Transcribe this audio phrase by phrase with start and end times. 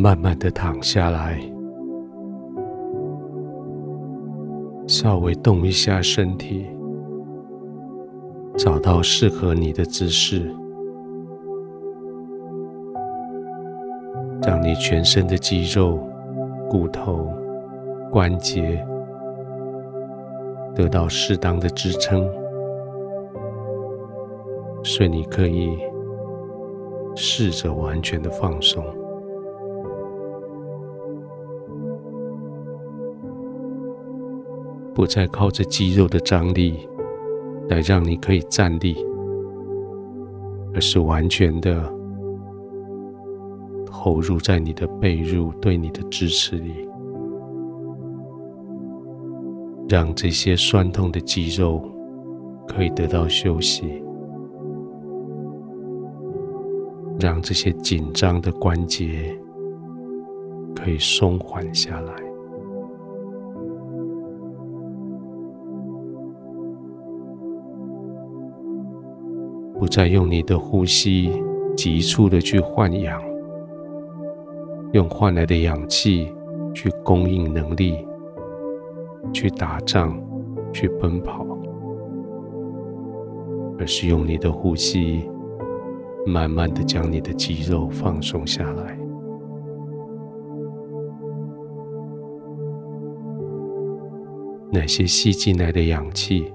[0.00, 1.38] 慢慢的躺下来，
[4.86, 6.66] 稍微动一下身体，
[8.56, 10.50] 找到适合你的姿势，
[14.42, 15.98] 让你全身的肌肉、
[16.70, 17.28] 骨头、
[18.10, 18.82] 关节
[20.74, 22.26] 得到适当的支撑，
[24.82, 25.76] 所以你可以
[27.14, 28.82] 试着完全的放松。
[35.00, 36.86] 不再靠着肌肉的张力
[37.70, 38.94] 来让你可以站立，
[40.74, 41.90] 而是完全的
[43.86, 46.86] 投入在你的被褥对你的支持里，
[49.88, 51.80] 让这些酸痛的肌肉
[52.68, 54.04] 可以得到休息，
[57.18, 59.34] 让这些紧张的关节
[60.76, 62.29] 可以松缓下来。
[69.80, 71.42] 不再用你的呼吸
[71.74, 73.18] 急促的去换氧，
[74.92, 76.30] 用换来的氧气
[76.74, 78.06] 去供应能力，
[79.32, 80.22] 去打仗，
[80.70, 81.46] 去奔跑，
[83.78, 85.26] 而是用你的呼吸，
[86.26, 88.98] 慢慢的将你的肌肉放松下来。
[94.70, 96.52] 那些吸进来的氧气，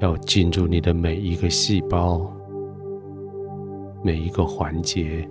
[0.00, 2.30] 要进入你的每一个细胞、
[4.02, 5.26] 每一个环节，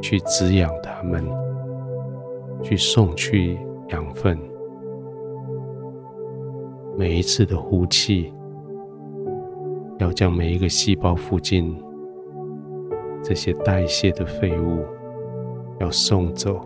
[0.00, 1.24] 去滋养它们，
[2.62, 4.38] 去送去养分。
[6.96, 8.32] 每一次的呼气，
[9.98, 11.76] 要将每一个细胞附近
[13.22, 14.84] 这些代谢的废物
[15.80, 16.60] 要送走，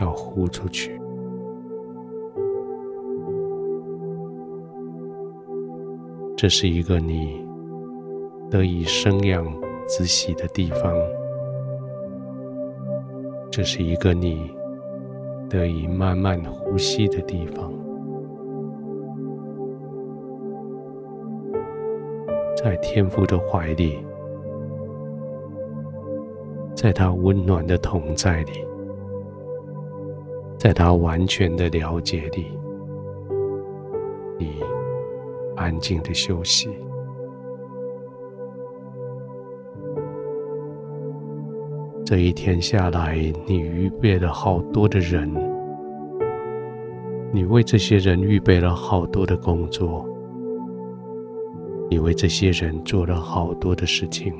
[0.00, 0.97] 要呼出去。
[6.38, 7.44] 这是一个你
[8.48, 9.44] 得以生养
[9.88, 10.94] 滋息的地方，
[13.50, 14.48] 这是一个你
[15.50, 17.72] 得以慢慢呼吸的地方。
[22.54, 23.98] 在天父的怀里，
[26.72, 28.64] 在他温暖的同在里，
[30.56, 32.46] 在他完全的了解里，
[35.58, 36.70] 安静的休息。
[42.06, 45.30] 这一天下来，你预备了好多的人，
[47.32, 50.08] 你为这些人预备了好多的工作，
[51.90, 54.32] 你为这些人做了好多的事情。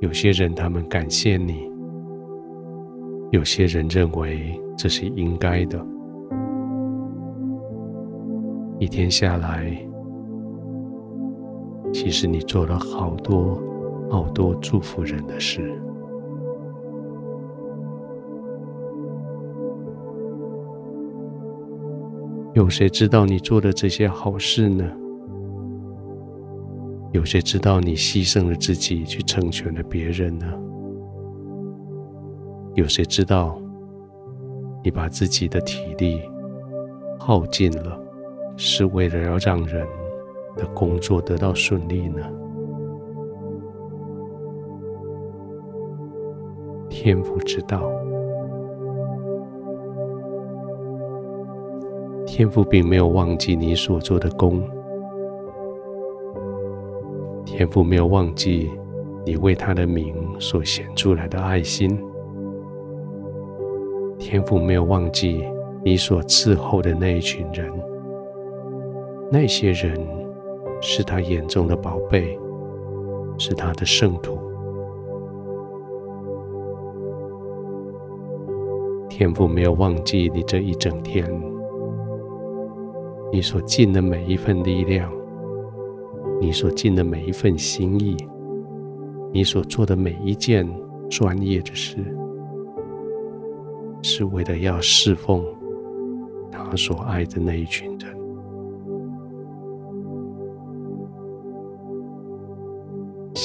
[0.00, 1.70] 有些人他们感谢你，
[3.30, 5.95] 有些人认为这是应该的。
[8.78, 9.74] 一天下来，
[11.92, 13.58] 其实你做了好多
[14.10, 15.80] 好多祝福人的事。
[22.52, 24.84] 有谁知道你做的这些好事呢？
[27.12, 30.46] 有谁知道你牺牲了自己去成全了别人呢？
[32.74, 33.58] 有谁知道
[34.84, 36.20] 你把自己的体力
[37.18, 38.05] 耗尽了？
[38.56, 39.86] 是为了要让人
[40.56, 42.22] 的工作得到顺利呢？
[46.88, 47.90] 天父知道，
[52.26, 54.62] 天父并没有忘记你所做的工，
[57.44, 58.70] 天父没有忘记
[59.24, 62.02] 你为他的名所显出来的爱心，
[64.18, 65.44] 天父没有忘记
[65.84, 67.70] 你所伺候的那一群人。
[69.30, 69.98] 那些人
[70.80, 72.38] 是他眼中的宝贝，
[73.36, 74.38] 是他的圣徒。
[79.08, 81.28] 天父没有忘记你这一整天，
[83.32, 85.10] 你所尽的每一份力量，
[86.40, 88.16] 你所尽的每一份心意，
[89.32, 90.68] 你所做的每一件
[91.10, 91.96] 专业的事，
[94.02, 95.44] 是为了要侍奉
[96.52, 98.15] 他所爱的那一群人。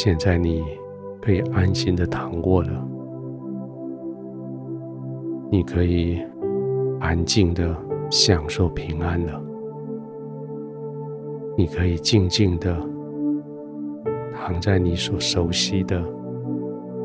[0.03, 0.63] 现在你
[1.21, 2.87] 可以安心的躺卧了，
[5.51, 6.19] 你可以
[6.99, 7.77] 安静的
[8.09, 9.39] 享受平安了，
[11.55, 12.75] 你可以静静的
[14.33, 16.03] 躺在你所熟悉的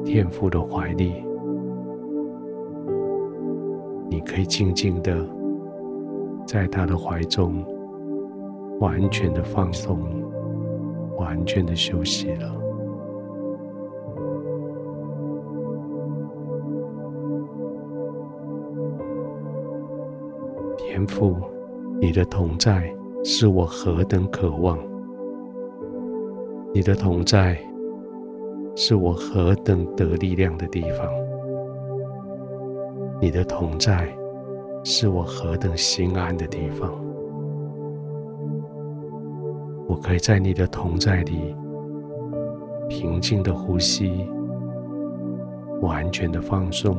[0.03, 1.23] 天父的怀里，
[4.09, 5.15] 你可以静静的
[6.47, 7.63] 在他的怀中，
[8.81, 10.01] 完全的放松，
[11.19, 12.63] 完全的休息了。
[20.97, 21.37] 天父，
[22.01, 22.91] 你的同在
[23.23, 24.79] 是我何等渴望，
[26.73, 27.59] 你的同在
[28.75, 31.07] 是我何等得力量的地方，
[33.21, 34.09] 你的同在
[34.85, 36.91] 是我何等心安的地方。
[39.87, 41.55] 我可以在你的同在里
[42.89, 44.27] 平静的呼吸，
[45.83, 46.97] 完全的放松。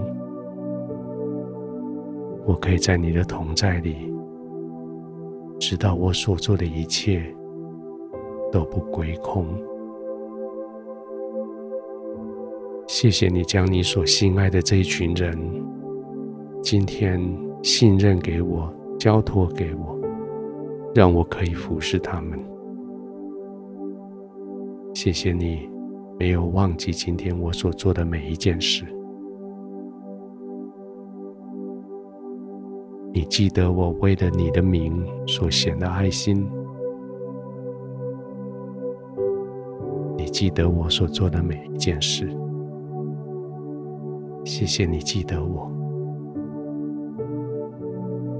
[2.48, 4.10] 我可以在你的同在里，
[5.60, 7.22] 直到我所做的一切
[8.54, 9.46] 都不归空。
[12.88, 15.38] 谢谢你将你所心爱的这一群人，
[16.62, 17.22] 今天
[17.62, 20.00] 信任给我，交托给我，
[20.96, 22.40] 让我可以服侍他们。
[24.94, 25.70] 谢谢你
[26.18, 28.86] 没有忘记今天我所做的每一件事。
[33.18, 36.48] 你记得我为了你的名所显的爱心，
[40.16, 42.30] 你记得我所做的每一件事。
[44.46, 45.68] 谢谢你记得我。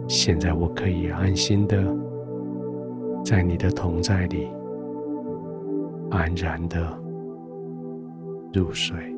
[0.08, 1.84] 现在我可以安心的
[3.26, 4.48] 在你的同在里
[6.12, 6.88] 安然的
[8.54, 9.17] 入睡。